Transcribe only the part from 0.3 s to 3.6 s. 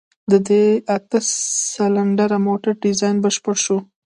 د دې اته سلنډره موټر ډيزاين بشپړ